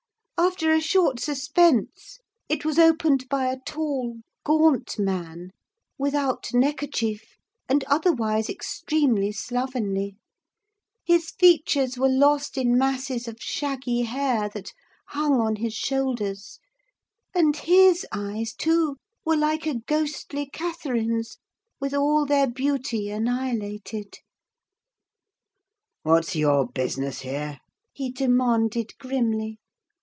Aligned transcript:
After 0.43 0.71
a 0.73 0.81
short 0.81 1.19
suspense, 1.19 2.17
it 2.49 2.65
was 2.65 2.79
opened 2.79 3.29
by 3.29 3.45
a 3.51 3.59
tall, 3.63 4.21
gaunt 4.43 4.97
man, 4.97 5.51
without 5.99 6.49
neckerchief, 6.51 7.37
and 7.69 7.83
otherwise 7.83 8.49
extremely 8.49 9.31
slovenly; 9.31 10.15
his 11.05 11.29
features 11.29 11.95
were 11.95 12.09
lost 12.09 12.57
in 12.57 12.75
masses 12.75 13.27
of 13.27 13.37
shaggy 13.39 14.01
hair 14.01 14.49
that 14.49 14.73
hung 15.09 15.39
on 15.39 15.57
his 15.57 15.75
shoulders; 15.75 16.57
and 17.35 17.55
his 17.57 18.03
eyes, 18.11 18.53
too, 18.55 18.97
were 19.23 19.37
like 19.37 19.67
a 19.67 19.75
ghostly 19.75 20.47
Catherine's 20.51 21.37
with 21.79 21.93
all 21.93 22.25
their 22.25 22.47
beauty 22.47 23.11
annihilated. 23.11 24.15
"What's 26.01 26.35
your 26.35 26.67
business 26.67 27.21
here?" 27.21 27.59
he 27.93 28.11
demanded, 28.11 28.97
grimly. 28.97 29.59